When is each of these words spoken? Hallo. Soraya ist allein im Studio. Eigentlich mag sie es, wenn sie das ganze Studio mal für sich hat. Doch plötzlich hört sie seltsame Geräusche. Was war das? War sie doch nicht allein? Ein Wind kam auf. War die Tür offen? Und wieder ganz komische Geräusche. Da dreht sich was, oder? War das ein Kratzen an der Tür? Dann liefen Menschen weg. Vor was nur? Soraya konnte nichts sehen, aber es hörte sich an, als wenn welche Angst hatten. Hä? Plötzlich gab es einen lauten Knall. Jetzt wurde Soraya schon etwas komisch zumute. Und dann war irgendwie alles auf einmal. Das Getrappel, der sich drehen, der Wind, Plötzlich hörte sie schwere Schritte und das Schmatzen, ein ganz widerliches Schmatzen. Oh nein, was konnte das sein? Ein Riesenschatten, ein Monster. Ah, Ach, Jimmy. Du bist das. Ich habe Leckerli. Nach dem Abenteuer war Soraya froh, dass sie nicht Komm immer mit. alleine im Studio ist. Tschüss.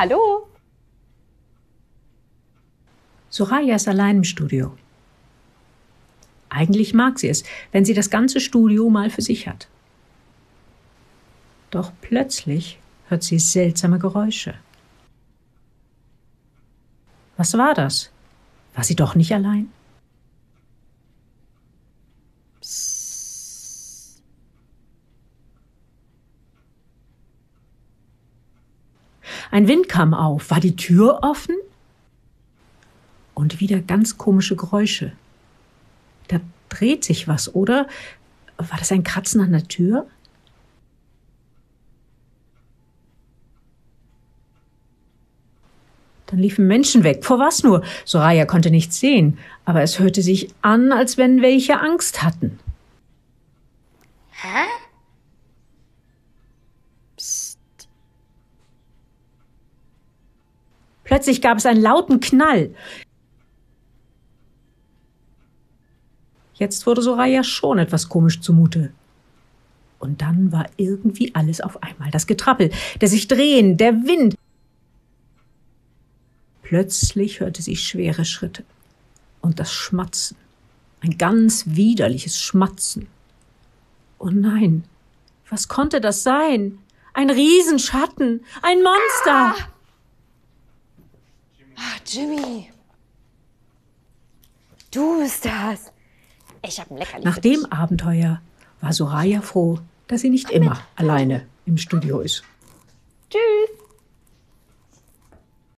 Hallo. 0.00 0.48
Soraya 3.28 3.76
ist 3.76 3.86
allein 3.86 4.16
im 4.16 4.24
Studio. 4.24 4.74
Eigentlich 6.48 6.94
mag 6.94 7.18
sie 7.18 7.28
es, 7.28 7.44
wenn 7.70 7.84
sie 7.84 7.92
das 7.92 8.08
ganze 8.08 8.40
Studio 8.40 8.88
mal 8.88 9.10
für 9.10 9.20
sich 9.20 9.46
hat. 9.46 9.68
Doch 11.70 11.92
plötzlich 12.00 12.78
hört 13.08 13.22
sie 13.24 13.38
seltsame 13.38 13.98
Geräusche. 13.98 14.54
Was 17.36 17.52
war 17.58 17.74
das? 17.74 18.10
War 18.72 18.84
sie 18.84 18.96
doch 18.96 19.14
nicht 19.14 19.34
allein? 19.34 19.70
Ein 29.50 29.68
Wind 29.68 29.88
kam 29.88 30.14
auf. 30.14 30.50
War 30.50 30.60
die 30.60 30.76
Tür 30.76 31.20
offen? 31.22 31.56
Und 33.34 33.60
wieder 33.60 33.80
ganz 33.80 34.18
komische 34.18 34.56
Geräusche. 34.56 35.12
Da 36.28 36.40
dreht 36.68 37.04
sich 37.04 37.26
was, 37.26 37.54
oder? 37.54 37.88
War 38.56 38.78
das 38.78 38.92
ein 38.92 39.02
Kratzen 39.02 39.40
an 39.40 39.52
der 39.52 39.66
Tür? 39.66 40.06
Dann 46.26 46.38
liefen 46.38 46.68
Menschen 46.68 47.02
weg. 47.02 47.24
Vor 47.24 47.40
was 47.40 47.64
nur? 47.64 47.82
Soraya 48.04 48.46
konnte 48.46 48.70
nichts 48.70 49.00
sehen, 49.00 49.38
aber 49.64 49.82
es 49.82 49.98
hörte 49.98 50.22
sich 50.22 50.48
an, 50.62 50.92
als 50.92 51.16
wenn 51.16 51.42
welche 51.42 51.80
Angst 51.80 52.22
hatten. 52.22 52.60
Hä? 54.30 54.66
Plötzlich 61.10 61.42
gab 61.42 61.58
es 61.58 61.66
einen 61.66 61.82
lauten 61.82 62.20
Knall. 62.20 62.72
Jetzt 66.54 66.86
wurde 66.86 67.02
Soraya 67.02 67.42
schon 67.42 67.80
etwas 67.80 68.08
komisch 68.08 68.40
zumute. 68.40 68.92
Und 69.98 70.22
dann 70.22 70.52
war 70.52 70.66
irgendwie 70.76 71.34
alles 71.34 71.60
auf 71.60 71.82
einmal. 71.82 72.12
Das 72.12 72.28
Getrappel, 72.28 72.70
der 73.00 73.08
sich 73.08 73.26
drehen, 73.26 73.76
der 73.76 73.92
Wind, 74.04 74.36
Plötzlich 76.62 77.40
hörte 77.40 77.60
sie 77.60 77.74
schwere 77.74 78.24
Schritte 78.24 78.62
und 79.40 79.58
das 79.58 79.72
Schmatzen, 79.72 80.36
ein 81.00 81.18
ganz 81.18 81.64
widerliches 81.66 82.38
Schmatzen. 82.40 83.08
Oh 84.20 84.30
nein, 84.30 84.84
was 85.48 85.66
konnte 85.66 86.00
das 86.00 86.22
sein? 86.22 86.78
Ein 87.14 87.30
Riesenschatten, 87.30 88.44
ein 88.62 88.78
Monster. 88.84 89.56
Ah, 89.58 89.79
Ach, 91.80 91.98
Jimmy. 92.06 92.68
Du 94.90 95.20
bist 95.20 95.44
das. 95.44 95.92
Ich 96.66 96.78
habe 96.80 96.94
Leckerli. 96.94 97.24
Nach 97.24 97.38
dem 97.38 97.64
Abenteuer 97.66 98.42
war 98.80 98.92
Soraya 98.92 99.40
froh, 99.40 99.78
dass 100.08 100.20
sie 100.20 100.30
nicht 100.30 100.48
Komm 100.48 100.56
immer 100.62 100.70
mit. 100.70 100.80
alleine 100.96 101.46
im 101.64 101.78
Studio 101.78 102.20
ist. 102.20 102.42
Tschüss. 103.30 103.69